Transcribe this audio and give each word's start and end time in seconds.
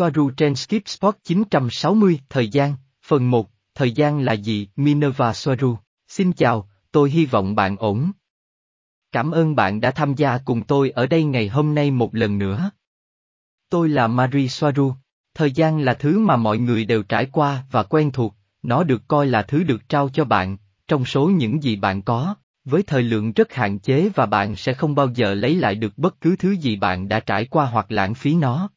Soaru 0.00 0.30
trên 0.30 0.56
Skip 0.56 0.88
Spot 0.88 1.16
960, 1.24 2.20
thời 2.28 2.48
gian, 2.48 2.74
phần 3.06 3.30
1, 3.30 3.50
thời 3.74 3.92
gian 3.92 4.20
là 4.20 4.32
gì, 4.32 4.68
Minerva 4.76 5.32
Soaru. 5.32 5.76
Xin 6.08 6.32
chào, 6.32 6.68
tôi 6.92 7.10
hy 7.10 7.26
vọng 7.26 7.54
bạn 7.54 7.76
ổn. 7.76 8.10
Cảm 9.12 9.30
ơn 9.30 9.56
bạn 9.56 9.80
đã 9.80 9.90
tham 9.90 10.14
gia 10.14 10.38
cùng 10.38 10.62
tôi 10.62 10.90
ở 10.90 11.06
đây 11.06 11.24
ngày 11.24 11.48
hôm 11.48 11.74
nay 11.74 11.90
một 11.90 12.14
lần 12.14 12.38
nữa. 12.38 12.70
Tôi 13.70 13.88
là 13.88 14.06
Marie 14.06 14.48
Soaru. 14.48 14.94
Thời 15.34 15.52
gian 15.52 15.80
là 15.80 15.94
thứ 15.94 16.18
mà 16.18 16.36
mọi 16.36 16.58
người 16.58 16.84
đều 16.84 17.02
trải 17.02 17.26
qua 17.26 17.64
và 17.70 17.82
quen 17.82 18.10
thuộc, 18.10 18.34
nó 18.62 18.84
được 18.84 19.02
coi 19.08 19.26
là 19.26 19.42
thứ 19.42 19.62
được 19.62 19.88
trao 19.88 20.08
cho 20.08 20.24
bạn, 20.24 20.56
trong 20.88 21.04
số 21.04 21.26
những 21.26 21.62
gì 21.62 21.76
bạn 21.76 22.02
có, 22.02 22.34
với 22.64 22.82
thời 22.82 23.02
lượng 23.02 23.32
rất 23.32 23.52
hạn 23.52 23.78
chế 23.78 24.08
và 24.14 24.26
bạn 24.26 24.56
sẽ 24.56 24.74
không 24.74 24.94
bao 24.94 25.08
giờ 25.14 25.34
lấy 25.34 25.54
lại 25.54 25.74
được 25.74 25.98
bất 25.98 26.20
cứ 26.20 26.36
thứ 26.36 26.50
gì 26.50 26.76
bạn 26.76 27.08
đã 27.08 27.20
trải 27.20 27.44
qua 27.44 27.66
hoặc 27.66 27.92
lãng 27.92 28.14
phí 28.14 28.34
nó. 28.34 28.70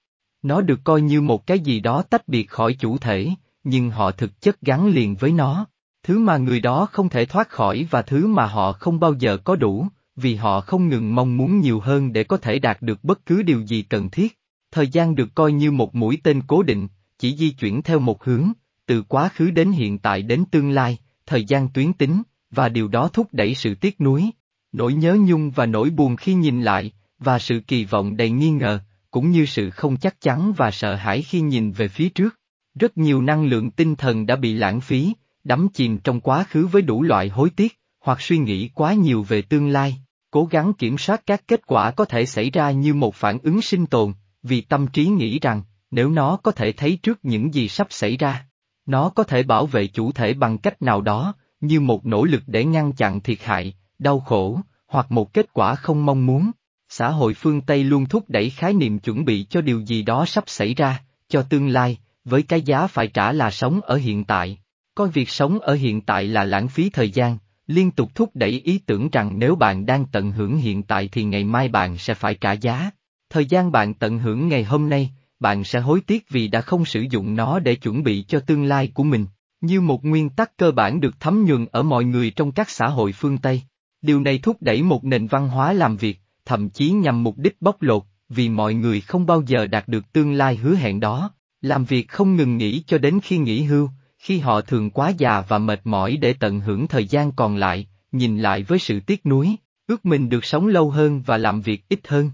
Nó 0.44 0.62
được 0.62 0.80
coi 0.84 1.02
như 1.02 1.21
một 1.21 1.48
cái 1.48 1.60
gì 1.60 1.80
đó 1.80 2.04
tách 2.10 2.28
biệt 2.28 2.50
khỏi 2.50 2.73
chủ 2.73 2.97
thể, 2.97 3.29
nhưng 3.64 3.89
họ 3.89 4.11
thực 4.11 4.42
chất 4.42 4.61
gắn 4.61 4.88
liền 4.88 5.15
với 5.15 5.32
nó. 5.32 5.65
Thứ 6.04 6.20
mà 6.20 6.38
người 6.38 6.60
đó 6.60 6.88
không 6.92 7.10
thể 7.10 7.25
thoát 7.25 7.50
khỏi 7.50 7.88
và 7.89 8.01
thứ 8.01 8.28
mà 8.28 8.46
họ 8.46 8.71
không 8.71 9.00
bao 9.00 9.14
giờ 9.14 9.37
có 9.37 9.56
đủ, 9.56 9.87
vì 10.15 10.36
họ 10.36 10.61
không 10.61 10.89
ngừng 10.89 11.15
mong 11.15 11.37
muốn 11.37 11.60
nhiều 11.60 11.79
hơn 11.79 12.14
để 12.14 12.24
có 12.24 12.37
thể 12.37 12.60
đạt 12.60 12.82
được 12.82 13.04
bất 13.04 13.25
cứ 13.25 13.43
điều 13.43 13.61
gì 13.61 13.82
cần 13.82 14.10
thiết. 14.10 14.39
Thời 14.71 14.87
gian 14.87 15.15
được 15.15 15.36
coi 15.36 15.51
như 15.51 15.71
một 15.71 15.96
mũi 15.96 16.18
tên 16.24 16.42
cố 16.48 16.64
định, 16.64 16.87
chỉ 17.20 17.36
di 17.36 17.50
chuyển 17.50 17.82
theo 17.82 18.00
một 18.00 18.23
hướng, 18.23 18.51
từ 18.86 19.01
quá 19.01 19.29
khứ 19.36 19.51
đến 19.51 19.71
hiện 19.71 20.00
tại 20.00 20.21
đến 20.21 20.43
tương 20.51 20.70
lai, 20.70 20.98
thời 21.25 21.43
gian 21.43 21.70
tuyến 21.70 21.93
tính, 21.93 22.21
và 22.51 22.70
điều 22.70 22.87
đó 22.87 23.10
thúc 23.14 23.28
đẩy 23.32 23.56
sự 23.56 23.75
tiếc 23.75 24.01
nuối, 24.01 24.29
nỗi 24.71 24.93
nhớ 24.93 25.18
nhung 25.20 25.51
và 25.51 25.65
nỗi 25.65 25.89
buồn 25.89 26.15
khi 26.15 26.34
nhìn 26.34 26.62
lại, 26.62 26.92
và 27.20 27.39
sự 27.39 27.60
kỳ 27.68 27.86
vọng 27.86 28.18
đầy 28.18 28.29
nghi 28.29 28.50
ngờ, 28.50 28.79
cũng 29.13 29.31
như 29.31 29.45
sự 29.45 29.69
không 29.69 29.97
chắc 29.97 30.21
chắn 30.21 30.53
và 30.57 30.71
sợ 30.71 30.95
hãi 30.95 31.21
khi 31.21 31.41
nhìn 31.41 31.71
về 31.71 31.87
phía 31.87 32.09
trước. 32.09 32.39
Rất 32.75 32.97
nhiều 32.97 33.22
năng 33.22 33.45
lượng 33.45 33.72
tinh 33.72 33.95
thần 33.95 34.25
đã 34.25 34.36
bị 34.36 34.53
lãng 34.53 34.81
phí, 34.81 35.14
đắm 35.44 35.67
chìm 35.73 35.97
trong 35.97 36.20
quá 36.20 36.45
khứ 36.50 36.67
với 36.67 36.81
đủ 36.81 37.03
loại 37.03 37.30
hối 37.30 37.50
tiếc, 37.50 37.80
hoặc 38.00 38.22
suy 38.22 38.38
nghĩ 38.38 38.70
quá 38.75 38.94
nhiều 38.94 39.23
về 39.23 39.42
tương 39.42 39.67
lai, 39.67 39.97
cố 40.31 40.45
gắng 40.45 40.73
kiểm 40.73 40.97
soát 40.97 41.22
các 41.25 41.44
kết 41.47 41.67
quả 41.67 41.92
có 41.92 42.05
thể 42.05 42.25
xảy 42.25 42.50
ra 42.50 42.72
như 42.72 42.94
một 42.94 43.16
phản 43.16 43.39
ứng 43.44 43.61
sinh 43.61 43.86
tồn, 43.86 44.14
vì 44.44 44.61
tâm 44.61 44.88
trí 44.88 45.05
nghĩ 45.05 45.39
rằng, 45.39 45.61
nếu 45.92 46.09
nó 46.09 46.38
có 46.44 46.52
thể 46.52 46.72
thấy 46.72 47.00
trước 47.03 47.20
những 47.23 47.53
gì 47.53 47.67
sắp 47.67 47.88
xảy 47.89 48.17
ra, 48.17 48.45
nó 48.86 49.09
có 49.09 49.23
thể 49.23 49.44
bảo 49.44 49.66
vệ 49.66 49.88
chủ 49.88 50.11
thể 50.11 50.33
bằng 50.33 50.58
cách 50.58 50.81
nào 50.81 51.02
đó, 51.02 51.33
như 51.61 51.80
một 51.80 52.05
nỗ 52.05 52.23
lực 52.23 52.44
để 52.48 52.66
ngăn 52.66 52.92
chặn 52.92 53.22
thiệt 53.22 53.44
hại, 53.44 53.73
đau 54.00 54.20
khổ, 54.20 54.59
hoặc 54.88 55.11
một 55.11 55.33
kết 55.33 55.53
quả 55.53 55.75
không 55.75 56.05
mong 56.05 56.25
muốn. 56.25 56.52
Xã 56.95 57.09
hội 57.09 57.33
phương 57.33 57.61
Tây 57.61 57.83
luôn 57.83 58.05
thúc 58.05 58.25
đẩy 58.27 58.49
khái 58.49 58.73
niệm 58.73 58.99
chuẩn 58.99 59.25
bị 59.25 59.45
cho 59.49 59.61
điều 59.61 59.80
gì 59.80 60.02
đó 60.02 60.25
sắp 60.25 60.44
xảy 60.47 60.73
ra, 60.73 61.02
cho 61.30 61.41
tương 61.41 61.67
lai, 61.67 61.97
với 62.25 62.44
cái 62.44 62.61
giá 62.61 62.88
phải 62.88 63.08
trả 63.08 63.31
là 63.31 63.52
sống 63.52 63.81
ở 63.81 63.95
hiện 63.95 64.23
tại. 64.23 64.58
Coi 64.95 65.09
việc 65.09 65.30
sống 65.30 65.59
ở 65.59 65.73
hiện 65.73 66.02
tại 66.02 66.23
là 66.23 66.44
lãng 66.44 66.67
phí 66.67 66.89
thời 66.89 67.09
gian, 67.09 67.38
liên 67.67 67.91
tục 67.91 68.16
thúc 68.16 68.30
đẩy 68.33 68.49
ý 68.49 68.77
tưởng 68.77 69.09
rằng 69.09 69.39
nếu 69.39 69.55
bạn 69.55 69.86
đang 69.86 70.05
tận 70.11 70.31
hưởng 70.31 70.58
hiện 70.58 70.83
tại 70.83 71.09
thì 71.11 71.23
ngày 71.23 71.44
mai 71.44 71.67
bạn 71.67 71.97
sẽ 71.97 72.14
phải 72.14 72.36
trả 72.36 72.52
giá. 72.52 72.91
Thời 73.30 73.45
gian 73.45 73.71
bạn 73.71 73.94
tận 73.94 74.19
hưởng 74.19 74.47
ngày 74.47 74.64
hôm 74.64 74.89
nay, 74.89 75.11
bạn 75.39 75.64
sẽ 75.64 75.80
hối 75.80 76.02
tiếc 76.08 76.30
vì 76.30 76.47
đã 76.47 76.61
không 76.61 76.86
sử 76.86 77.05
dụng 77.09 77.36
nó 77.36 77.59
để 77.59 77.75
chuẩn 77.75 78.03
bị 78.03 78.25
cho 78.27 78.39
tương 78.39 78.64
lai 78.64 78.91
của 78.94 79.03
mình, 79.03 79.25
như 79.61 79.81
một 79.81 80.05
nguyên 80.05 80.30
tắc 80.30 80.58
cơ 80.58 80.71
bản 80.71 81.02
được 81.02 81.19
thấm 81.19 81.45
nhuần 81.45 81.66
ở 81.71 81.83
mọi 81.83 82.03
người 82.03 82.31
trong 82.31 82.52
các 82.52 82.69
xã 82.69 82.88
hội 82.88 83.11
phương 83.11 83.38
Tây. 83.38 83.61
Điều 84.02 84.19
này 84.19 84.38
thúc 84.38 84.58
đẩy 84.61 84.83
một 84.83 85.03
nền 85.03 85.27
văn 85.27 85.47
hóa 85.47 85.73
làm 85.73 85.97
việc, 85.97 86.19
thậm 86.45 86.69
chí 86.69 86.91
nhằm 86.91 87.23
mục 87.23 87.38
đích 87.38 87.61
bóc 87.61 87.81
lột, 87.81 88.03
vì 88.30 88.49
mọi 88.49 88.73
người 88.73 89.02
không 89.02 89.25
bao 89.25 89.41
giờ 89.41 89.67
đạt 89.67 89.88
được 89.88 90.13
tương 90.13 90.33
lai 90.33 90.55
hứa 90.55 90.75
hẹn 90.75 90.99
đó, 90.99 91.31
làm 91.61 91.86
việc 91.86 92.08
không 92.08 92.36
ngừng 92.36 92.58
nghỉ 92.58 92.83
cho 92.88 92.97
đến 92.97 93.19
khi 93.23 93.38
nghỉ 93.38 93.63
hưu, 93.63 93.89
khi 94.19 94.39
họ 94.39 94.61
thường 94.61 94.89
quá 94.89 95.09
già 95.09 95.41
và 95.47 95.58
mệt 95.58 95.81
mỏi 95.83 96.17
để 96.17 96.33
tận 96.33 96.59
hưởng 96.59 96.88
thời 96.88 97.05
gian 97.05 97.31
còn 97.31 97.55
lại, 97.55 97.88
nhìn 98.11 98.38
lại 98.38 98.64
với 98.64 98.80
sự 98.80 98.99
tiếc 98.99 99.26
nuối, 99.26 99.55
ước 99.87 100.05
mình 100.05 100.30
được 100.30 100.45
sống 100.45 100.67
lâu 100.67 100.89
hơn 100.89 101.21
và 101.26 101.37
làm 101.37 101.61
việc 101.61 101.89
ít 101.89 102.08
hơn. 102.08 102.32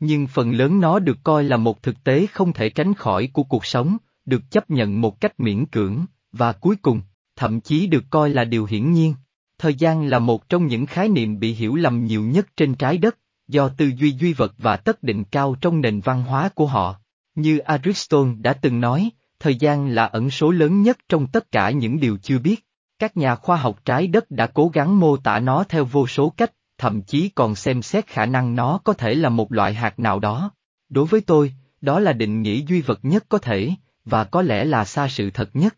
Nhưng 0.00 0.26
phần 0.26 0.52
lớn 0.52 0.80
nó 0.80 0.98
được 0.98 1.18
coi 1.22 1.44
là 1.44 1.56
một 1.56 1.82
thực 1.82 2.04
tế 2.04 2.26
không 2.26 2.52
thể 2.52 2.70
tránh 2.70 2.94
khỏi 2.94 3.28
của 3.32 3.42
cuộc 3.42 3.66
sống, 3.66 3.96
được 4.24 4.50
chấp 4.50 4.70
nhận 4.70 5.00
một 5.00 5.20
cách 5.20 5.40
miễn 5.40 5.66
cưỡng, 5.66 6.04
và 6.32 6.52
cuối 6.52 6.76
cùng, 6.82 7.00
thậm 7.36 7.60
chí 7.60 7.86
được 7.86 8.04
coi 8.10 8.30
là 8.30 8.44
điều 8.44 8.64
hiển 8.64 8.92
nhiên. 8.92 9.14
Thời 9.60 9.74
gian 9.74 10.06
là 10.06 10.18
một 10.18 10.48
trong 10.48 10.66
những 10.66 10.86
khái 10.86 11.08
niệm 11.08 11.38
bị 11.38 11.52
hiểu 11.52 11.74
lầm 11.74 12.04
nhiều 12.04 12.22
nhất 12.22 12.46
trên 12.56 12.74
trái 12.74 12.98
đất, 12.98 13.18
do 13.48 13.68
tư 13.68 13.92
duy 13.96 14.12
duy 14.12 14.32
vật 14.32 14.54
và 14.58 14.76
tất 14.76 15.02
định 15.02 15.24
cao 15.24 15.56
trong 15.60 15.80
nền 15.80 16.00
văn 16.00 16.22
hóa 16.22 16.48
của 16.48 16.66
họ. 16.66 16.96
Như 17.34 17.58
Aristotle 17.58 18.34
đã 18.40 18.52
từng 18.52 18.80
nói, 18.80 19.10
thời 19.40 19.54
gian 19.54 19.88
là 19.88 20.06
ẩn 20.06 20.30
số 20.30 20.50
lớn 20.50 20.82
nhất 20.82 20.98
trong 21.08 21.26
tất 21.26 21.52
cả 21.52 21.70
những 21.70 22.00
điều 22.00 22.18
chưa 22.22 22.38
biết. 22.38 22.66
Các 22.98 23.16
nhà 23.16 23.34
khoa 23.34 23.56
học 23.56 23.80
trái 23.84 24.06
đất 24.06 24.30
đã 24.30 24.46
cố 24.46 24.68
gắng 24.68 25.00
mô 25.00 25.16
tả 25.16 25.38
nó 25.40 25.64
theo 25.68 25.84
vô 25.84 26.06
số 26.06 26.30
cách, 26.36 26.52
thậm 26.78 27.02
chí 27.02 27.28
còn 27.28 27.54
xem 27.54 27.82
xét 27.82 28.06
khả 28.06 28.26
năng 28.26 28.56
nó 28.56 28.80
có 28.84 28.92
thể 28.92 29.14
là 29.14 29.28
một 29.28 29.52
loại 29.52 29.74
hạt 29.74 29.98
nào 29.98 30.18
đó. 30.18 30.50
Đối 30.88 31.06
với 31.06 31.20
tôi, 31.20 31.54
đó 31.80 32.00
là 32.00 32.12
định 32.12 32.42
nghĩa 32.42 32.56
duy 32.56 32.80
vật 32.80 32.98
nhất 33.02 33.24
có 33.28 33.38
thể, 33.38 33.70
và 34.04 34.24
có 34.24 34.42
lẽ 34.42 34.64
là 34.64 34.84
xa 34.84 35.08
sự 35.08 35.30
thật 35.30 35.50
nhất. 35.56 35.76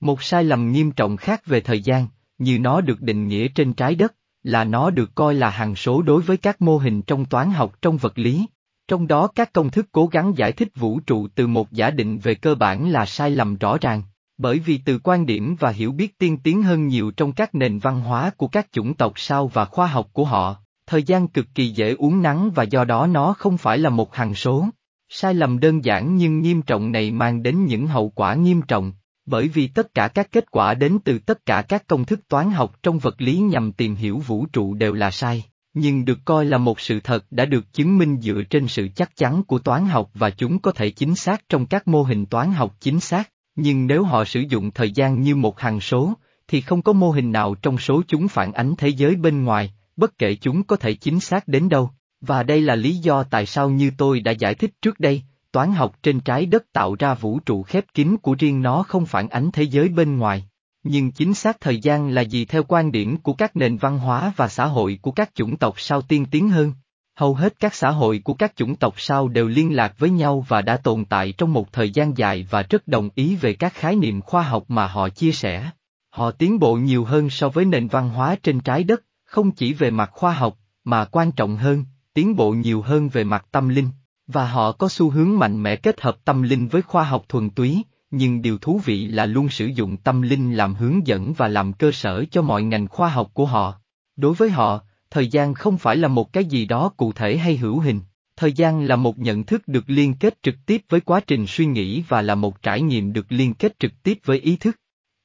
Một 0.00 0.22
sai 0.22 0.44
lầm 0.44 0.72
nghiêm 0.72 0.92
trọng 0.92 1.16
khác 1.16 1.46
về 1.46 1.60
thời 1.60 1.80
gian, 1.80 2.06
như 2.42 2.58
nó 2.58 2.80
được 2.80 3.00
định 3.00 3.28
nghĩa 3.28 3.48
trên 3.48 3.72
trái 3.72 3.94
đất, 3.94 4.14
là 4.42 4.64
nó 4.64 4.90
được 4.90 5.14
coi 5.14 5.34
là 5.34 5.50
hằng 5.50 5.76
số 5.76 6.02
đối 6.02 6.22
với 6.22 6.36
các 6.36 6.62
mô 6.62 6.78
hình 6.78 7.02
trong 7.02 7.24
toán 7.24 7.50
học 7.50 7.74
trong 7.82 7.96
vật 7.96 8.18
lý. 8.18 8.46
Trong 8.88 9.06
đó 9.06 9.26
các 9.26 9.52
công 9.52 9.70
thức 9.70 9.86
cố 9.92 10.06
gắng 10.06 10.32
giải 10.36 10.52
thích 10.52 10.68
vũ 10.76 11.00
trụ 11.00 11.28
từ 11.34 11.46
một 11.46 11.72
giả 11.72 11.90
định 11.90 12.18
về 12.18 12.34
cơ 12.34 12.54
bản 12.54 12.90
là 12.90 13.06
sai 13.06 13.30
lầm 13.30 13.56
rõ 13.56 13.78
ràng, 13.80 14.02
bởi 14.38 14.58
vì 14.58 14.78
từ 14.78 14.98
quan 14.98 15.26
điểm 15.26 15.56
và 15.60 15.70
hiểu 15.70 15.92
biết 15.92 16.18
tiên 16.18 16.38
tiến 16.38 16.62
hơn 16.62 16.88
nhiều 16.88 17.10
trong 17.10 17.32
các 17.32 17.54
nền 17.54 17.78
văn 17.78 18.00
hóa 18.00 18.30
của 18.36 18.48
các 18.48 18.72
chủng 18.72 18.94
tộc 18.94 19.12
sau 19.16 19.46
và 19.46 19.64
khoa 19.64 19.86
học 19.86 20.08
của 20.12 20.24
họ, 20.24 20.56
thời 20.86 21.02
gian 21.02 21.28
cực 21.28 21.46
kỳ 21.54 21.68
dễ 21.68 21.94
uống 21.94 22.22
nắng 22.22 22.50
và 22.54 22.62
do 22.62 22.84
đó 22.84 23.06
nó 23.06 23.32
không 23.32 23.58
phải 23.58 23.78
là 23.78 23.90
một 23.90 24.14
hằng 24.14 24.34
số. 24.34 24.68
Sai 25.08 25.34
lầm 25.34 25.60
đơn 25.60 25.84
giản 25.84 26.16
nhưng 26.16 26.40
nghiêm 26.40 26.62
trọng 26.62 26.92
này 26.92 27.10
mang 27.10 27.42
đến 27.42 27.64
những 27.64 27.86
hậu 27.86 28.08
quả 28.08 28.34
nghiêm 28.34 28.62
trọng, 28.62 28.92
bởi 29.32 29.48
vì 29.48 29.66
tất 29.66 29.94
cả 29.94 30.08
các 30.08 30.32
kết 30.32 30.50
quả 30.50 30.74
đến 30.74 30.98
từ 31.04 31.18
tất 31.18 31.46
cả 31.46 31.62
các 31.62 31.86
công 31.86 32.04
thức 32.04 32.20
toán 32.28 32.50
học 32.50 32.76
trong 32.82 32.98
vật 32.98 33.14
lý 33.18 33.38
nhằm 33.38 33.72
tìm 33.72 33.94
hiểu 33.94 34.18
vũ 34.18 34.46
trụ 34.52 34.74
đều 34.74 34.92
là 34.92 35.10
sai, 35.10 35.44
nhưng 35.74 36.04
được 36.04 36.18
coi 36.24 36.44
là 36.44 36.58
một 36.58 36.80
sự 36.80 37.00
thật 37.00 37.24
đã 37.30 37.44
được 37.44 37.72
chứng 37.72 37.98
minh 37.98 38.20
dựa 38.20 38.42
trên 38.50 38.68
sự 38.68 38.88
chắc 38.96 39.16
chắn 39.16 39.42
của 39.42 39.58
toán 39.58 39.86
học 39.86 40.10
và 40.14 40.30
chúng 40.30 40.58
có 40.58 40.72
thể 40.72 40.90
chính 40.90 41.14
xác 41.14 41.48
trong 41.48 41.66
các 41.66 41.88
mô 41.88 42.02
hình 42.02 42.26
toán 42.26 42.52
học 42.52 42.76
chính 42.80 43.00
xác, 43.00 43.30
nhưng 43.56 43.86
nếu 43.86 44.04
họ 44.04 44.24
sử 44.24 44.40
dụng 44.40 44.70
thời 44.70 44.90
gian 44.90 45.20
như 45.20 45.36
một 45.36 45.60
hằng 45.60 45.80
số, 45.80 46.12
thì 46.48 46.60
không 46.60 46.82
có 46.82 46.92
mô 46.92 47.10
hình 47.10 47.32
nào 47.32 47.54
trong 47.54 47.78
số 47.78 48.02
chúng 48.08 48.28
phản 48.28 48.52
ánh 48.52 48.74
thế 48.78 48.88
giới 48.88 49.16
bên 49.16 49.44
ngoài, 49.44 49.72
bất 49.96 50.18
kể 50.18 50.34
chúng 50.34 50.62
có 50.62 50.76
thể 50.76 50.94
chính 50.94 51.20
xác 51.20 51.48
đến 51.48 51.68
đâu. 51.68 51.90
Và 52.20 52.42
đây 52.42 52.60
là 52.60 52.76
lý 52.76 52.96
do 52.96 53.22
tại 53.22 53.46
sao 53.46 53.70
như 53.70 53.90
tôi 53.98 54.20
đã 54.20 54.32
giải 54.32 54.54
thích 54.54 54.70
trước 54.82 55.00
đây, 55.00 55.22
toán 55.52 55.72
học 55.72 55.96
trên 56.02 56.20
trái 56.20 56.46
đất 56.46 56.72
tạo 56.72 56.96
ra 56.98 57.14
vũ 57.14 57.38
trụ 57.38 57.62
khép 57.62 57.84
kín 57.94 58.16
của 58.22 58.34
riêng 58.38 58.62
nó 58.62 58.82
không 58.82 59.06
phản 59.06 59.28
ánh 59.28 59.50
thế 59.50 59.62
giới 59.62 59.88
bên 59.88 60.18
ngoài. 60.18 60.44
Nhưng 60.82 61.12
chính 61.12 61.34
xác 61.34 61.60
thời 61.60 61.80
gian 61.80 62.08
là 62.08 62.22
gì 62.22 62.44
theo 62.44 62.62
quan 62.68 62.92
điểm 62.92 63.16
của 63.16 63.32
các 63.32 63.56
nền 63.56 63.76
văn 63.76 63.98
hóa 63.98 64.32
và 64.36 64.48
xã 64.48 64.66
hội 64.66 64.98
của 65.02 65.10
các 65.10 65.30
chủng 65.34 65.56
tộc 65.56 65.80
sau 65.80 66.02
tiên 66.02 66.26
tiến 66.30 66.48
hơn? 66.48 66.72
Hầu 67.14 67.34
hết 67.34 67.60
các 67.60 67.74
xã 67.74 67.90
hội 67.90 68.20
của 68.24 68.34
các 68.34 68.56
chủng 68.56 68.76
tộc 68.76 68.94
sau 68.96 69.28
đều 69.28 69.48
liên 69.48 69.76
lạc 69.76 69.94
với 69.98 70.10
nhau 70.10 70.44
và 70.48 70.62
đã 70.62 70.76
tồn 70.76 71.04
tại 71.04 71.32
trong 71.32 71.52
một 71.52 71.72
thời 71.72 71.90
gian 71.90 72.18
dài 72.18 72.46
và 72.50 72.62
rất 72.62 72.88
đồng 72.88 73.08
ý 73.14 73.36
về 73.36 73.54
các 73.54 73.74
khái 73.74 73.96
niệm 73.96 74.20
khoa 74.20 74.42
học 74.42 74.64
mà 74.68 74.86
họ 74.86 75.08
chia 75.08 75.32
sẻ. 75.32 75.70
Họ 76.10 76.30
tiến 76.30 76.58
bộ 76.58 76.74
nhiều 76.74 77.04
hơn 77.04 77.30
so 77.30 77.48
với 77.48 77.64
nền 77.64 77.88
văn 77.88 78.08
hóa 78.08 78.36
trên 78.42 78.60
trái 78.60 78.84
đất, 78.84 79.02
không 79.24 79.50
chỉ 79.50 79.72
về 79.72 79.90
mặt 79.90 80.10
khoa 80.12 80.32
học, 80.32 80.58
mà 80.84 81.04
quan 81.04 81.32
trọng 81.32 81.56
hơn, 81.56 81.84
tiến 82.14 82.36
bộ 82.36 82.50
nhiều 82.50 82.82
hơn 82.82 83.08
về 83.08 83.24
mặt 83.24 83.46
tâm 83.50 83.68
linh. 83.68 83.88
Và 84.32 84.46
họ 84.46 84.72
có 84.72 84.88
xu 84.88 85.10
hướng 85.10 85.38
mạnh 85.38 85.62
mẽ 85.62 85.76
kết 85.76 86.00
hợp 86.00 86.24
tâm 86.24 86.42
linh 86.42 86.68
với 86.68 86.82
khoa 86.82 87.04
học 87.04 87.24
thuần 87.28 87.50
túy, 87.50 87.82
nhưng 88.10 88.42
điều 88.42 88.58
thú 88.58 88.80
vị 88.84 89.06
là 89.06 89.26
luôn 89.26 89.48
sử 89.48 89.66
dụng 89.66 89.96
tâm 89.96 90.22
linh 90.22 90.54
làm 90.54 90.74
hướng 90.74 91.06
dẫn 91.06 91.32
và 91.32 91.48
làm 91.48 91.72
cơ 91.72 91.92
sở 91.92 92.24
cho 92.30 92.42
mọi 92.42 92.62
ngành 92.62 92.88
khoa 92.88 93.08
học 93.08 93.30
của 93.34 93.46
họ. 93.46 93.74
Đối 94.16 94.34
với 94.34 94.50
họ, 94.50 94.80
thời 95.10 95.28
gian 95.28 95.54
không 95.54 95.78
phải 95.78 95.96
là 95.96 96.08
một 96.08 96.32
cái 96.32 96.44
gì 96.44 96.66
đó 96.66 96.88
cụ 96.96 97.12
thể 97.12 97.36
hay 97.36 97.56
hữu 97.56 97.80
hình, 97.80 98.00
thời 98.36 98.52
gian 98.52 98.84
là 98.84 98.96
một 98.96 99.18
nhận 99.18 99.44
thức 99.44 99.68
được 99.68 99.84
liên 99.86 100.14
kết 100.14 100.42
trực 100.42 100.54
tiếp 100.66 100.82
với 100.88 101.00
quá 101.00 101.20
trình 101.26 101.46
suy 101.48 101.66
nghĩ 101.66 102.04
và 102.08 102.22
là 102.22 102.34
một 102.34 102.62
trải 102.62 102.82
nghiệm 102.82 103.12
được 103.12 103.26
liên 103.28 103.54
kết 103.54 103.78
trực 103.78 104.02
tiếp 104.02 104.18
với 104.24 104.38
ý 104.38 104.56
thức. 104.56 104.76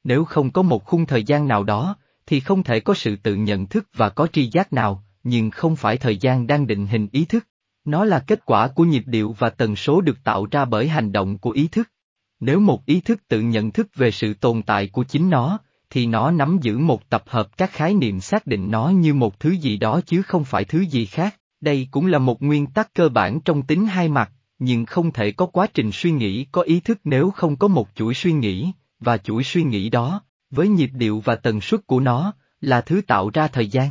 Nếu 0.04 0.26
không 0.26 0.52
có 0.52 0.62
một 0.62 0.86
khung 0.86 1.06
thời 1.06 1.24
gian 1.24 1.48
nào 1.48 1.64
đó, 1.64 1.96
thì 2.26 2.40
không 2.40 2.64
thể 2.64 2.80
có 2.80 2.94
sự 2.94 3.16
tự 3.16 3.36
nhận 3.36 3.68
thức 3.68 3.88
và 3.96 4.10
có 4.10 4.28
tri 4.28 4.50
giác 4.50 4.74
nào, 4.74 5.04
nhưng 5.24 5.52
không 5.52 5.76
phải 5.76 5.98
thời 5.98 6.18
gian 6.18 6.48
đang 6.48 6.68
định 6.68 6.88
hình 6.88 7.08
ý 7.12 7.26
thức. 7.26 7.48
Nó 7.88 8.06
là 8.06 8.20
kết 8.20 8.46
quả 8.46 8.68
của 8.68 8.84
nhịp 8.84 9.04
điệu 9.06 9.36
và 9.40 9.50
tần 9.50 9.76
số 9.76 10.02
được 10.02 10.24
tạo 10.24 10.48
ra 10.52 10.66
bởi 10.66 10.88
hành 10.88 11.12
động 11.12 11.38
của 11.38 11.52
ý 11.52 11.68
thức. 11.68 11.90
Nếu 12.40 12.60
một 12.60 12.86
ý 12.86 13.02
thức 13.02 13.28
tự 13.28 13.42
nhận 13.42 13.72
thức 13.72 13.88
về 13.96 14.12
sự 14.12 14.34
tồn 14.34 14.62
tại 14.62 14.88
của 14.88 15.04
chính 15.04 15.30
nó, 15.30 15.60
thì 15.90 16.06
nó 16.06 16.32
nắm 16.32 16.58
giữ 16.62 16.78
một 16.78 17.10
tập 17.10 17.24
hợp 17.28 17.58
các 17.58 17.72
khái 17.72 17.94
niệm 17.94 18.20
xác 18.20 18.48
định 18.48 18.72
nó 18.72 18.90
như 18.90 19.14
một 19.14 19.40
thứ 19.40 19.52
gì 19.52 19.78
đó 19.78 20.02
chứ 20.06 20.22
không 20.22 20.46
phải 20.46 20.66
thứ 20.66 20.80
gì 20.80 21.06
khác. 21.06 21.36
Đây 21.62 21.88
cũng 21.92 22.06
là 22.06 22.20
một 22.20 22.42
nguyên 22.42 22.68
tắc 22.68 22.94
cơ 22.94 23.10
bản 23.10 23.40
trong 23.42 23.62
tính 23.62 23.86
hai 23.86 24.10
mặt, 24.10 24.32
nhưng 24.60 24.86
không 24.86 25.12
thể 25.12 25.32
có 25.32 25.46
quá 25.46 25.68
trình 25.74 25.92
suy 25.94 26.12
nghĩ 26.12 26.46
có 26.52 26.62
ý 26.62 26.80
thức 26.80 27.00
nếu 27.04 27.32
không 27.32 27.56
có 27.56 27.68
một 27.68 27.90
chuỗi 27.96 28.14
suy 28.14 28.32
nghĩ, 28.32 28.72
và 29.00 29.18
chuỗi 29.18 29.44
suy 29.44 29.64
nghĩ 29.64 29.90
đó, 29.90 30.22
với 30.50 30.68
nhịp 30.68 30.90
điệu 30.94 31.22
và 31.26 31.36
tần 31.36 31.62
suất 31.62 31.88
của 31.88 32.00
nó, 32.00 32.34
là 32.62 32.82
thứ 32.82 33.02
tạo 33.08 33.30
ra 33.34 33.48
thời 33.48 33.68
gian. 33.68 33.90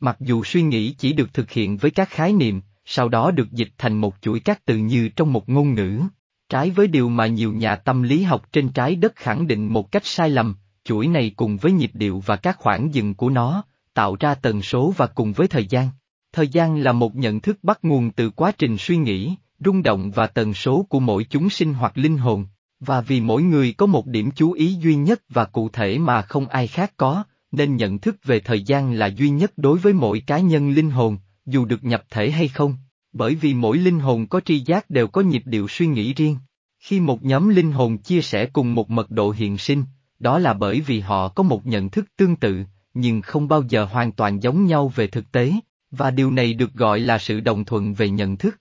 Mặc 0.00 0.16
dù 0.20 0.44
suy 0.44 0.62
nghĩ 0.62 0.94
chỉ 0.98 1.12
được 1.12 1.34
thực 1.34 1.50
hiện 1.50 1.76
với 1.76 1.90
các 1.90 2.10
khái 2.10 2.32
niệm, 2.32 2.60
sau 2.90 3.08
đó 3.08 3.30
được 3.30 3.52
dịch 3.52 3.68
thành 3.78 3.96
một 3.96 4.14
chuỗi 4.20 4.40
các 4.40 4.64
từ 4.64 4.76
như 4.76 5.08
trong 5.08 5.32
một 5.32 5.48
ngôn 5.48 5.74
ngữ. 5.74 6.00
Trái 6.48 6.70
với 6.70 6.86
điều 6.86 7.08
mà 7.08 7.26
nhiều 7.26 7.52
nhà 7.52 7.76
tâm 7.76 8.02
lý 8.02 8.22
học 8.22 8.52
trên 8.52 8.68
trái 8.68 8.94
đất 8.94 9.16
khẳng 9.16 9.46
định 9.46 9.72
một 9.72 9.92
cách 9.92 10.06
sai 10.06 10.30
lầm, 10.30 10.56
chuỗi 10.84 11.06
này 11.06 11.32
cùng 11.36 11.56
với 11.56 11.72
nhịp 11.72 11.90
điệu 11.94 12.22
và 12.26 12.36
các 12.36 12.56
khoảng 12.58 12.94
dừng 12.94 13.14
của 13.14 13.30
nó, 13.30 13.62
tạo 13.94 14.16
ra 14.20 14.34
tần 14.34 14.62
số 14.62 14.94
và 14.96 15.06
cùng 15.06 15.32
với 15.32 15.48
thời 15.48 15.66
gian. 15.66 15.88
Thời 16.32 16.48
gian 16.48 16.76
là 16.76 16.92
một 16.92 17.16
nhận 17.16 17.40
thức 17.40 17.58
bắt 17.62 17.78
nguồn 17.82 18.10
từ 18.10 18.30
quá 18.30 18.52
trình 18.58 18.76
suy 18.78 18.96
nghĩ, 18.96 19.34
rung 19.64 19.82
động 19.82 20.10
và 20.10 20.26
tần 20.26 20.54
số 20.54 20.86
của 20.88 21.00
mỗi 21.00 21.26
chúng 21.30 21.50
sinh 21.50 21.74
hoặc 21.74 21.98
linh 21.98 22.18
hồn, 22.18 22.46
và 22.80 23.00
vì 23.00 23.20
mỗi 23.20 23.42
người 23.42 23.72
có 23.72 23.86
một 23.86 24.06
điểm 24.06 24.30
chú 24.30 24.52
ý 24.52 24.74
duy 24.74 24.94
nhất 24.94 25.22
và 25.28 25.44
cụ 25.44 25.68
thể 25.68 25.98
mà 25.98 26.22
không 26.22 26.48
ai 26.48 26.66
khác 26.66 26.92
có, 26.96 27.24
nên 27.52 27.76
nhận 27.76 27.98
thức 27.98 28.16
về 28.24 28.40
thời 28.40 28.62
gian 28.62 28.92
là 28.92 29.06
duy 29.06 29.30
nhất 29.30 29.52
đối 29.56 29.78
với 29.78 29.92
mỗi 29.92 30.20
cá 30.26 30.38
nhân 30.38 30.70
linh 30.70 30.90
hồn, 30.90 31.18
dù 31.48 31.64
được 31.64 31.84
nhập 31.84 32.04
thể 32.10 32.30
hay 32.30 32.48
không, 32.48 32.76
bởi 33.12 33.34
vì 33.34 33.54
mỗi 33.54 33.78
linh 33.78 34.00
hồn 34.00 34.26
có 34.26 34.40
tri 34.40 34.58
giác 34.60 34.90
đều 34.90 35.06
có 35.06 35.20
nhịp 35.20 35.42
điệu 35.44 35.68
suy 35.68 35.86
nghĩ 35.86 36.14
riêng. 36.14 36.36
Khi 36.78 37.00
một 37.00 37.24
nhóm 37.24 37.48
linh 37.48 37.72
hồn 37.72 37.98
chia 37.98 38.22
sẻ 38.22 38.46
cùng 38.46 38.74
một 38.74 38.90
mật 38.90 39.10
độ 39.10 39.30
hiện 39.30 39.58
sinh, 39.58 39.84
đó 40.18 40.38
là 40.38 40.54
bởi 40.54 40.80
vì 40.80 41.00
họ 41.00 41.28
có 41.28 41.42
một 41.42 41.66
nhận 41.66 41.90
thức 41.90 42.04
tương 42.16 42.36
tự, 42.36 42.64
nhưng 42.94 43.22
không 43.22 43.48
bao 43.48 43.62
giờ 43.68 43.84
hoàn 43.84 44.12
toàn 44.12 44.42
giống 44.42 44.66
nhau 44.66 44.92
về 44.94 45.06
thực 45.06 45.32
tế, 45.32 45.52
và 45.90 46.10
điều 46.10 46.30
này 46.30 46.54
được 46.54 46.72
gọi 46.72 47.00
là 47.00 47.18
sự 47.18 47.40
đồng 47.40 47.64
thuận 47.64 47.94
về 47.94 48.10
nhận 48.10 48.36
thức. 48.36 48.60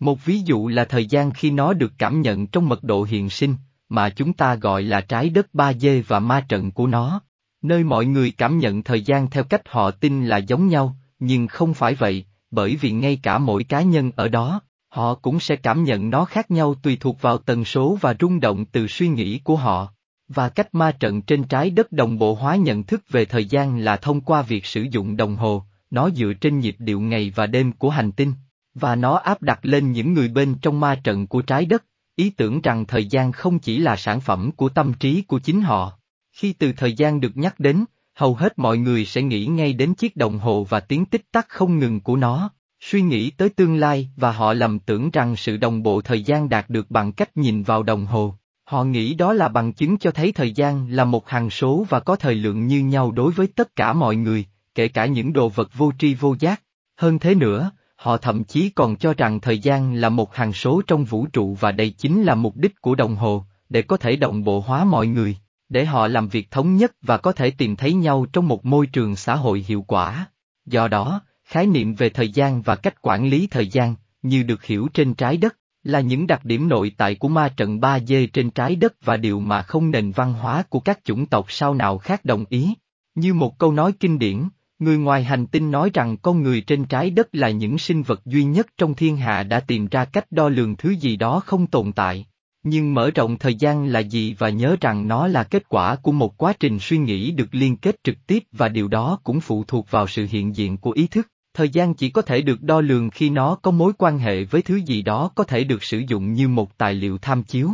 Một 0.00 0.24
ví 0.24 0.40
dụ 0.40 0.68
là 0.68 0.84
thời 0.84 1.06
gian 1.06 1.30
khi 1.30 1.50
nó 1.50 1.72
được 1.72 1.92
cảm 1.98 2.20
nhận 2.20 2.46
trong 2.46 2.68
mật 2.68 2.84
độ 2.84 3.02
hiện 3.02 3.30
sinh, 3.30 3.54
mà 3.88 4.10
chúng 4.10 4.32
ta 4.32 4.54
gọi 4.54 4.82
là 4.82 5.00
trái 5.00 5.30
đất 5.30 5.54
ba 5.54 5.72
d 5.72 5.86
và 6.06 6.20
ma 6.20 6.44
trận 6.48 6.72
của 6.72 6.86
nó, 6.86 7.20
nơi 7.62 7.84
mọi 7.84 8.06
người 8.06 8.30
cảm 8.30 8.58
nhận 8.58 8.82
thời 8.82 9.02
gian 9.02 9.30
theo 9.30 9.44
cách 9.44 9.62
họ 9.68 9.90
tin 9.90 10.26
là 10.26 10.36
giống 10.36 10.68
nhau, 10.68 10.96
nhưng 11.18 11.46
không 11.46 11.74
phải 11.74 11.94
vậy, 11.94 12.24
bởi 12.50 12.76
vì 12.76 12.90
ngay 12.90 13.18
cả 13.22 13.38
mỗi 13.38 13.64
cá 13.64 13.82
nhân 13.82 14.10
ở 14.16 14.28
đó, 14.28 14.60
họ 14.88 15.14
cũng 15.14 15.40
sẽ 15.40 15.56
cảm 15.56 15.84
nhận 15.84 16.10
nó 16.10 16.24
khác 16.24 16.50
nhau 16.50 16.74
tùy 16.74 16.96
thuộc 17.00 17.22
vào 17.22 17.38
tần 17.38 17.64
số 17.64 17.98
và 18.00 18.14
rung 18.20 18.40
động 18.40 18.64
từ 18.64 18.86
suy 18.86 19.08
nghĩ 19.08 19.38
của 19.38 19.56
họ. 19.56 19.92
Và 20.28 20.48
cách 20.48 20.74
ma 20.74 20.92
trận 20.92 21.22
trên 21.22 21.44
trái 21.44 21.70
đất 21.70 21.92
đồng 21.92 22.18
bộ 22.18 22.34
hóa 22.34 22.56
nhận 22.56 22.82
thức 22.82 23.02
về 23.10 23.24
thời 23.24 23.44
gian 23.44 23.78
là 23.78 23.96
thông 23.96 24.20
qua 24.20 24.42
việc 24.42 24.66
sử 24.66 24.86
dụng 24.90 25.16
đồng 25.16 25.36
hồ, 25.36 25.62
nó 25.90 26.10
dựa 26.10 26.32
trên 26.40 26.58
nhịp 26.58 26.76
điệu 26.78 27.00
ngày 27.00 27.32
và 27.34 27.46
đêm 27.46 27.72
của 27.72 27.90
hành 27.90 28.12
tinh, 28.12 28.32
và 28.74 28.96
nó 28.96 29.16
áp 29.16 29.42
đặt 29.42 29.58
lên 29.62 29.92
những 29.92 30.14
người 30.14 30.28
bên 30.28 30.54
trong 30.54 30.80
ma 30.80 31.00
trận 31.04 31.26
của 31.26 31.42
trái 31.42 31.64
đất, 31.66 31.84
ý 32.16 32.30
tưởng 32.30 32.60
rằng 32.60 32.86
thời 32.86 33.06
gian 33.06 33.32
không 33.32 33.58
chỉ 33.58 33.78
là 33.78 33.96
sản 33.96 34.20
phẩm 34.20 34.52
của 34.52 34.68
tâm 34.68 34.92
trí 34.92 35.22
của 35.22 35.38
chính 35.38 35.60
họ. 35.60 35.98
Khi 36.32 36.52
từ 36.52 36.72
thời 36.72 36.92
gian 36.92 37.20
được 37.20 37.36
nhắc 37.36 37.60
đến, 37.60 37.84
hầu 38.16 38.34
hết 38.34 38.58
mọi 38.58 38.78
người 38.78 39.04
sẽ 39.04 39.22
nghĩ 39.22 39.46
ngay 39.46 39.72
đến 39.72 39.94
chiếc 39.94 40.16
đồng 40.16 40.38
hồ 40.38 40.66
và 40.68 40.80
tiếng 40.80 41.04
tích 41.04 41.32
tắc 41.32 41.48
không 41.48 41.78
ngừng 41.78 42.00
của 42.00 42.16
nó, 42.16 42.50
suy 42.80 43.02
nghĩ 43.02 43.30
tới 43.30 43.48
tương 43.48 43.76
lai 43.76 44.08
và 44.16 44.32
họ 44.32 44.52
lầm 44.52 44.78
tưởng 44.78 45.10
rằng 45.10 45.36
sự 45.36 45.56
đồng 45.56 45.82
bộ 45.82 46.00
thời 46.00 46.22
gian 46.22 46.48
đạt 46.48 46.70
được 46.70 46.90
bằng 46.90 47.12
cách 47.12 47.36
nhìn 47.36 47.62
vào 47.62 47.82
đồng 47.82 48.06
hồ. 48.06 48.34
Họ 48.64 48.84
nghĩ 48.84 49.14
đó 49.14 49.32
là 49.32 49.48
bằng 49.48 49.72
chứng 49.72 49.98
cho 49.98 50.10
thấy 50.10 50.32
thời 50.32 50.52
gian 50.52 50.90
là 50.90 51.04
một 51.04 51.28
hằng 51.28 51.50
số 51.50 51.86
và 51.88 52.00
có 52.00 52.16
thời 52.16 52.34
lượng 52.34 52.66
như 52.66 52.80
nhau 52.80 53.10
đối 53.10 53.32
với 53.32 53.46
tất 53.46 53.76
cả 53.76 53.92
mọi 53.92 54.16
người, 54.16 54.44
kể 54.74 54.88
cả 54.88 55.06
những 55.06 55.32
đồ 55.32 55.48
vật 55.48 55.70
vô 55.74 55.92
tri 55.98 56.14
vô 56.14 56.36
giác. 56.38 56.62
Hơn 56.96 57.18
thế 57.18 57.34
nữa, 57.34 57.70
họ 57.96 58.16
thậm 58.16 58.44
chí 58.44 58.70
còn 58.70 58.96
cho 58.96 59.14
rằng 59.14 59.40
thời 59.40 59.58
gian 59.58 59.94
là 59.94 60.08
một 60.08 60.34
hằng 60.34 60.52
số 60.52 60.82
trong 60.86 61.04
vũ 61.04 61.26
trụ 61.32 61.56
và 61.60 61.72
đây 61.72 61.90
chính 61.90 62.22
là 62.22 62.34
mục 62.34 62.56
đích 62.56 62.80
của 62.80 62.94
đồng 62.94 63.16
hồ, 63.16 63.44
để 63.68 63.82
có 63.82 63.96
thể 63.96 64.16
đồng 64.16 64.44
bộ 64.44 64.60
hóa 64.60 64.84
mọi 64.84 65.06
người, 65.06 65.36
để 65.68 65.84
họ 65.84 66.08
làm 66.08 66.28
việc 66.28 66.50
thống 66.50 66.76
nhất 66.76 66.92
và 67.02 67.18
có 67.18 67.32
thể 67.32 67.50
tìm 67.50 67.76
thấy 67.76 67.94
nhau 67.94 68.26
trong 68.32 68.48
một 68.48 68.64
môi 68.64 68.86
trường 68.86 69.16
xã 69.16 69.34
hội 69.34 69.64
hiệu 69.68 69.82
quả. 69.82 70.26
Do 70.66 70.88
đó, 70.88 71.20
khái 71.44 71.66
niệm 71.66 71.94
về 71.94 72.10
thời 72.10 72.28
gian 72.28 72.62
và 72.62 72.76
cách 72.76 73.02
quản 73.02 73.28
lý 73.28 73.46
thời 73.46 73.68
gian, 73.68 73.94
như 74.22 74.42
được 74.42 74.64
hiểu 74.64 74.88
trên 74.94 75.14
trái 75.14 75.36
đất, 75.36 75.56
là 75.82 76.00
những 76.00 76.26
đặc 76.26 76.44
điểm 76.44 76.68
nội 76.68 76.92
tại 76.96 77.14
của 77.14 77.28
ma 77.28 77.48
trận 77.48 77.80
3D 77.80 78.26
trên 78.32 78.50
trái 78.50 78.76
đất 78.76 78.94
và 79.04 79.16
điều 79.16 79.40
mà 79.40 79.62
không 79.62 79.90
nền 79.90 80.10
văn 80.10 80.32
hóa 80.32 80.62
của 80.62 80.80
các 80.80 81.04
chủng 81.04 81.26
tộc 81.26 81.46
sau 81.48 81.74
nào 81.74 81.98
khác 81.98 82.24
đồng 82.24 82.44
ý. 82.48 82.74
Như 83.14 83.34
một 83.34 83.58
câu 83.58 83.72
nói 83.72 83.92
kinh 84.00 84.18
điển, 84.18 84.48
người 84.78 84.98
ngoài 84.98 85.24
hành 85.24 85.46
tinh 85.46 85.70
nói 85.70 85.90
rằng 85.94 86.16
con 86.16 86.42
người 86.42 86.60
trên 86.60 86.84
trái 86.84 87.10
đất 87.10 87.28
là 87.32 87.50
những 87.50 87.78
sinh 87.78 88.02
vật 88.02 88.20
duy 88.24 88.44
nhất 88.44 88.66
trong 88.78 88.94
thiên 88.94 89.16
hạ 89.16 89.42
đã 89.42 89.60
tìm 89.60 89.86
ra 89.86 90.04
cách 90.04 90.32
đo 90.32 90.48
lường 90.48 90.76
thứ 90.76 90.90
gì 90.90 91.16
đó 91.16 91.40
không 91.46 91.66
tồn 91.66 91.92
tại. 91.92 92.26
Nhưng 92.68 92.94
mở 92.94 93.10
rộng 93.10 93.38
thời 93.38 93.54
gian 93.54 93.86
là 93.86 94.00
gì 94.00 94.34
và 94.38 94.48
nhớ 94.48 94.76
rằng 94.80 95.08
nó 95.08 95.26
là 95.26 95.44
kết 95.44 95.68
quả 95.68 95.96
của 95.96 96.12
một 96.12 96.36
quá 96.36 96.52
trình 96.60 96.78
suy 96.80 96.98
nghĩ 96.98 97.30
được 97.30 97.48
liên 97.52 97.76
kết 97.76 97.96
trực 98.04 98.26
tiếp 98.26 98.44
và 98.52 98.68
điều 98.68 98.88
đó 98.88 99.18
cũng 99.24 99.40
phụ 99.40 99.64
thuộc 99.64 99.90
vào 99.90 100.06
sự 100.06 100.26
hiện 100.30 100.56
diện 100.56 100.76
của 100.76 100.90
ý 100.90 101.06
thức. 101.06 101.28
Thời 101.54 101.68
gian 101.68 101.94
chỉ 101.94 102.10
có 102.10 102.22
thể 102.22 102.42
được 102.42 102.62
đo 102.62 102.80
lường 102.80 103.10
khi 103.10 103.30
nó 103.30 103.54
có 103.54 103.70
mối 103.70 103.92
quan 103.98 104.18
hệ 104.18 104.44
với 104.44 104.62
thứ 104.62 104.76
gì 104.76 105.02
đó 105.02 105.30
có 105.34 105.44
thể 105.44 105.64
được 105.64 105.82
sử 105.82 106.02
dụng 106.08 106.32
như 106.32 106.48
một 106.48 106.78
tài 106.78 106.94
liệu 106.94 107.18
tham 107.18 107.42
chiếu. 107.42 107.70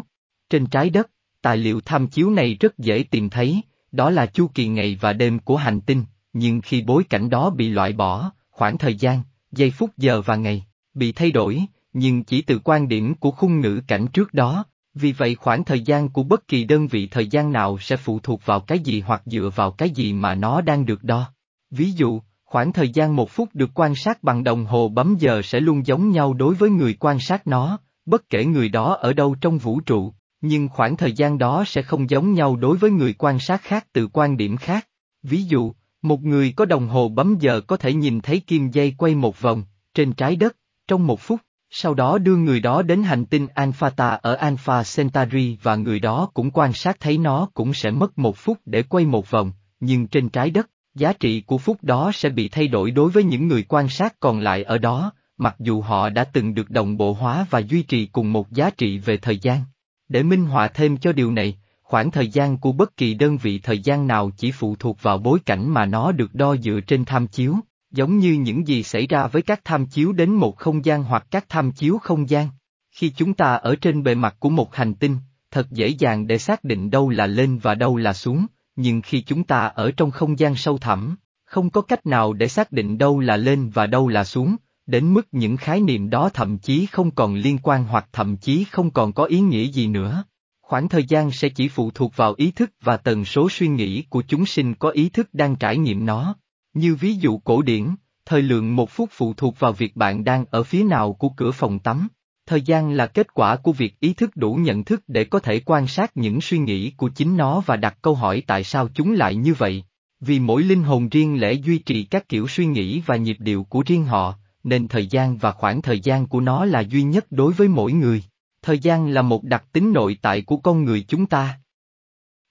Trên 0.51 0.67
trái 0.67 0.91
đất, 0.91 1.11
tài 1.43 1.57
liệu 1.57 1.81
tham 1.81 2.07
chiếu 2.07 2.31
này 2.31 2.57
rất 2.61 2.79
dễ 2.79 3.05
tìm 3.11 3.31
thấy, 3.31 3.61
đó 3.93 4.11
là 4.11 4.27
chu 4.27 4.51
kỳ 4.55 4.69
ngày 4.69 4.99
và 5.01 5.13
đêm 5.13 5.39
của 5.39 5.57
hành 5.57 5.81
tinh, 5.81 6.05
nhưng 6.33 6.61
khi 6.61 6.83
bối 6.83 7.05
cảnh 7.05 7.31
đó 7.31 7.51
bị 7.51 7.69
loại 7.69 7.93
bỏ, 7.93 8.33
khoảng 8.51 8.79
thời 8.79 8.95
gian, 8.95 9.23
giây 9.53 9.71
phút 9.71 9.91
giờ 9.97 10.23
và 10.23 10.37
ngày, 10.37 10.67
bị 10.95 11.13
thay 11.13 11.31
đổi, 11.31 11.61
nhưng 11.93 12.25
chỉ 12.25 12.43
từ 12.43 12.59
quan 12.65 12.89
điểm 12.89 13.15
của 13.15 13.31
khung 13.31 13.61
ngữ 13.61 13.81
cảnh 13.87 14.07
trước 14.07 14.35
đó, 14.35 14.65
vì 14.95 15.13
vậy 15.13 15.35
khoảng 15.35 15.65
thời 15.65 15.81
gian 15.81 16.09
của 16.09 16.23
bất 16.23 16.49
kỳ 16.49 16.65
đơn 16.65 16.87
vị 16.87 17.07
thời 17.07 17.27
gian 17.27 17.53
nào 17.53 17.79
sẽ 17.79 17.97
phụ 17.97 18.21
thuộc 18.23 18.47
vào 18.47 18.61
cái 18.61 18.79
gì 18.79 19.01
hoặc 19.01 19.23
dựa 19.27 19.51
vào 19.55 19.71
cái 19.71 19.91
gì 19.91 20.13
mà 20.13 20.35
nó 20.35 20.61
đang 20.61 20.87
được 20.87 21.05
đo. 21.05 21.33
Ví 21.71 21.91
dụ, 21.91 22.21
khoảng 22.45 22.73
thời 22.73 22.89
gian 22.89 23.17
một 23.17 23.31
phút 23.31 23.49
được 23.55 23.71
quan 23.75 23.95
sát 23.95 24.23
bằng 24.23 24.45
đồng 24.45 24.65
hồ 24.65 24.89
bấm 24.89 25.17
giờ 25.19 25.43
sẽ 25.45 25.61
luôn 25.61 25.87
giống 25.87 26.11
nhau 26.11 26.35
đối 26.35 26.55
với 26.55 26.71
người 26.71 26.95
quan 27.01 27.19
sát 27.21 27.47
nó, 27.47 27.79
bất 28.07 28.29
kể 28.31 28.45
người 28.45 28.69
đó 28.69 28.95
ở 28.95 29.13
đâu 29.13 29.35
trong 29.41 29.59
vũ 29.59 29.81
trụ, 29.81 30.13
nhưng 30.41 30.69
khoảng 30.69 30.97
thời 30.97 31.13
gian 31.13 31.39
đó 31.39 31.65
sẽ 31.67 31.83
không 31.83 32.11
giống 32.11 32.33
nhau 32.33 32.57
đối 32.57 32.77
với 32.77 32.91
người 32.91 33.15
quan 33.19 33.39
sát 33.39 33.63
khác 33.63 33.87
từ 33.93 34.09
quan 34.13 34.37
điểm 34.37 34.57
khác. 34.57 34.89
Ví 35.23 35.43
dụ, 35.43 35.73
một 36.03 36.23
người 36.23 36.53
có 36.57 36.65
đồng 36.65 36.89
hồ 36.89 37.09
bấm 37.09 37.37
giờ 37.41 37.61
có 37.61 37.77
thể 37.77 37.93
nhìn 37.93 38.21
thấy 38.21 38.41
kim 38.41 38.71
dây 38.71 38.95
quay 38.99 39.15
một 39.15 39.41
vòng, 39.41 39.65
trên 39.95 40.13
trái 40.13 40.37
đất, 40.37 40.57
trong 40.89 41.07
một 41.07 41.21
phút, 41.21 41.41
sau 41.75 41.95
đó 41.95 42.19
đưa 42.19 42.37
người 42.37 42.61
đó 42.61 42.83
đến 42.83 43.03
hành 43.03 43.25
tinh 43.25 43.47
Alphata 43.55 44.09
ở 44.09 44.35
Alpha 44.35 44.83
Centauri 44.97 45.59
và 45.63 45.77
người 45.77 46.01
đó 46.01 46.31
cũng 46.35 46.51
quan 46.51 46.73
sát 46.73 47.01
thấy 47.01 47.19
nó 47.19 47.49
cũng 47.55 47.75
sẽ 47.75 47.91
mất 47.91 48.19
một 48.19 48.37
phút 48.37 48.59
để 48.67 48.83
quay 48.83 49.05
một 49.05 49.31
vòng, 49.31 49.53
nhưng 49.81 50.07
trên 50.07 50.29
trái 50.29 50.51
đất, 50.51 50.71
giá 50.95 51.13
trị 51.13 51.41
của 51.41 51.59
phút 51.59 51.85
đó 51.85 52.11
sẽ 52.15 52.29
bị 52.29 52.49
thay 52.49 52.69
đổi 52.69 52.91
đối 52.91 53.11
với 53.11 53.25
những 53.25 53.49
người 53.49 53.65
quan 53.69 53.89
sát 53.89 54.21
còn 54.21 54.41
lại 54.41 54.63
ở 54.63 54.79
đó, 54.79 55.13
mặc 55.39 55.57
dù 55.59 55.81
họ 55.81 56.09
đã 56.09 56.25
từng 56.25 56.55
được 56.55 56.71
đồng 56.71 56.97
bộ 56.97 57.13
hóa 57.13 57.47
và 57.51 57.59
duy 57.59 57.83
trì 57.83 58.07
cùng 58.07 58.33
một 58.33 58.51
giá 58.51 58.71
trị 58.71 58.99
về 58.99 59.17
thời 59.17 59.39
gian. 59.39 59.65
Để 60.09 60.23
minh 60.23 60.45
họa 60.45 60.69
thêm 60.69 60.97
cho 60.97 61.13
điều 61.13 61.33
này, 61.33 61.59
khoảng 61.83 62.11
thời 62.11 62.29
gian 62.29 62.59
của 62.59 62.73
bất 62.73 62.97
kỳ 62.97 63.15
đơn 63.15 63.37
vị 63.37 63.59
thời 63.59 63.79
gian 63.79 64.07
nào 64.07 64.31
chỉ 64.37 64.53
phụ 64.53 64.77
thuộc 64.79 65.03
vào 65.03 65.19
bối 65.19 65.39
cảnh 65.47 65.71
mà 65.71 65.87
nó 65.87 66.13
được 66.13 66.35
đo 66.35 66.57
dựa 66.57 66.81
trên 66.87 67.05
tham 67.05 67.27
chiếu, 67.27 67.57
giống 67.93 68.19
như 68.19 68.33
những 68.33 68.67
gì 68.67 68.83
xảy 68.83 69.07
ra 69.07 69.27
với 69.27 69.43
các 69.43 69.61
tham 69.65 69.87
chiếu 69.87 70.13
đến 70.13 70.31
một 70.31 70.57
không 70.57 70.85
gian 70.85 71.05
hoặc 71.05 71.27
các 71.31 71.49
tham 71.49 71.73
chiếu 71.73 71.99
không 71.99 72.31
gian. 72.31 72.49
Khi 72.91 73.13
chúng 73.17 73.35
ta 73.35 73.55
ở 73.55 73.77
trên 73.77 74.03
bề 74.03 74.15
mặt 74.15 74.37
của 74.39 74.51
một 74.51 74.75
hành 74.75 74.95
tinh, 74.95 75.17
thật 75.51 75.71
dễ 75.71 75.89
dàng 75.89 76.27
để 76.27 76.39
xác 76.39 76.65
định 76.65 76.91
đâu 76.91 77.11
là 77.11 77.27
lên 77.27 77.59
và 77.59 77.75
đâu 77.75 77.97
là 77.97 78.13
xuống, 78.13 78.47
nhưng 78.77 79.03
khi 79.03 79.23
chúng 79.23 79.45
ta 79.45 79.67
ở 79.67 79.91
trong 79.91 80.11
không 80.11 80.39
gian 80.39 80.55
sâu 80.55 80.79
thẳm, 80.79 81.17
không 81.45 81.71
có 81.71 81.81
cách 81.81 82.07
nào 82.07 82.33
để 82.33 82.49
xác 82.49 82.73
định 82.73 82.99
đâu 82.99 83.21
là 83.21 83.37
lên 83.37 83.71
và 83.71 83.87
đâu 83.87 84.09
là 84.09 84.25
xuống, 84.25 84.57
đến 84.87 85.15
mức 85.15 85.29
những 85.33 85.57
khái 85.57 85.81
niệm 85.81 86.11
đó 86.11 86.29
thậm 86.35 86.59
chí 86.59 86.87
không 86.87 87.11
còn 87.11 87.35
liên 87.35 87.59
quan 87.63 87.85
hoặc 87.85 88.09
thậm 88.13 88.37
chí 88.37 88.65
không 88.65 88.91
còn 88.91 89.13
có 89.13 89.25
ý 89.25 89.41
nghĩa 89.41 89.65
gì 89.65 89.87
nữa. 89.87 90.25
Khoảng 90.61 90.89
thời 90.89 91.05
gian 91.05 91.31
sẽ 91.31 91.49
chỉ 91.49 91.69
phụ 91.69 91.91
thuộc 91.91 92.17
vào 92.17 92.35
ý 92.37 92.51
thức 92.51 92.71
và 92.81 92.97
tần 92.97 93.25
số 93.25 93.49
suy 93.51 93.69
nghĩ 93.69 94.03
của 94.03 94.23
chúng 94.29 94.47
sinh 94.47 94.75
có 94.75 94.91
ý 94.91 95.09
thức 95.09 95.29
đang 95.33 95.57
trải 95.57 95.79
nghiệm 95.79 96.07
nó. 96.07 96.37
Như 96.75 96.95
ví 96.95 97.15
dụ 97.15 97.39
cổ 97.39 97.63
điển, 97.63 97.89
thời 98.25 98.43
lượng 98.43 98.77
một 98.77 98.91
phút 98.91 99.09
phụ 99.13 99.35
thuộc 99.35 99.59
vào 99.59 99.73
việc 99.73 99.97
bạn 99.97 100.25
đang 100.25 100.45
ở 100.51 100.63
phía 100.63 100.85
nào 100.85 101.13
của 101.13 101.29
cửa 101.29 101.51
phòng 101.51 101.79
tắm. 101.79 102.09
Thời 102.47 102.63
gian 102.63 102.93
là 102.93 103.07
kết 103.07 103.35
quả 103.35 103.57
của 103.57 103.73
việc 103.73 104.01
ý 104.01 104.15
thức 104.15 104.31
đủ 104.37 104.55
nhận 104.55 104.85
thức 104.85 105.03
để 105.09 105.25
có 105.25 105.39
thể 105.39 105.61
quan 105.61 105.87
sát 105.87 106.17
những 106.17 106.41
suy 106.41 106.59
nghĩ 106.59 106.91
của 106.91 107.09
chính 107.09 107.37
nó 107.37 107.61
và 107.67 107.77
đặt 107.77 107.99
câu 108.03 108.15
hỏi 108.15 108.43
tại 108.47 108.65
sao 108.65 108.89
chúng 108.95 109.13
lại 109.13 109.35
như 109.35 109.55
vậy. 109.55 109.85
Vì 110.21 110.41
mỗi 110.41 110.63
linh 110.63 110.83
hồn 110.83 111.09
riêng 111.09 111.41
lẽ 111.41 111.53
duy 111.53 111.79
trì 111.79 112.05
các 112.05 112.29
kiểu 112.29 112.49
suy 112.49 112.67
nghĩ 112.67 113.03
và 113.07 113.17
nhịp 113.17 113.37
điệu 113.39 113.65
của 113.65 113.83
riêng 113.87 114.05
họ, 114.05 114.35
nên 114.65 114.89
thời 114.89 115.07
gian 115.07 115.37
và 115.37 115.53
khoảng 115.53 115.83
thời 115.83 116.01
gian 116.01 116.27
của 116.27 116.41
nó 116.41 116.65
là 116.65 116.81
duy 116.81 117.03
nhất 117.03 117.27
đối 117.31 117.53
với 117.53 117.69
mỗi 117.69 117.93
người. 117.93 118.25
Thời 118.63 118.79
gian 118.79 119.09
là 119.09 119.23
một 119.23 119.45
đặc 119.45 119.65
tính 119.73 119.93
nội 119.93 120.19
tại 120.23 120.43
của 120.43 120.57
con 120.57 120.85
người 120.85 121.05
chúng 121.09 121.27
ta. 121.27 121.59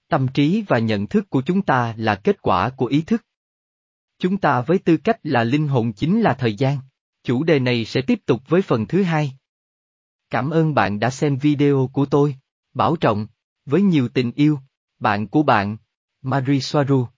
Tâm 0.08 0.28
trí 0.28 0.64
và 0.68 0.78
nhận 0.78 1.06
thức 1.06 1.30
của 1.30 1.42
chúng 1.42 1.62
ta 1.62 1.94
là 1.96 2.14
kết 2.14 2.42
quả 2.42 2.70
của 2.70 2.86
ý 2.86 3.00
thức. 3.00 3.22
Chúng 4.22 4.38
ta 4.38 4.60
với 4.60 4.78
tư 4.78 4.96
cách 4.96 5.18
là 5.22 5.44
linh 5.44 5.68
hồn 5.68 5.92
chính 5.92 6.20
là 6.20 6.34
thời 6.34 6.54
gian. 6.54 6.78
Chủ 7.24 7.44
đề 7.44 7.58
này 7.58 7.84
sẽ 7.84 8.02
tiếp 8.02 8.18
tục 8.26 8.42
với 8.48 8.62
phần 8.62 8.86
thứ 8.86 9.02
hai. 9.02 9.32
Cảm 10.30 10.50
ơn 10.50 10.74
bạn 10.74 11.00
đã 11.00 11.10
xem 11.10 11.36
video 11.36 11.90
của 11.92 12.06
tôi. 12.06 12.36
Bảo 12.74 12.96
trọng, 12.96 13.26
với 13.66 13.82
nhiều 13.82 14.08
tình 14.08 14.32
yêu, 14.32 14.58
bạn 14.98 15.28
của 15.28 15.42
bạn, 15.42 15.76
Marie 16.22 16.60
Soaru. 16.60 17.06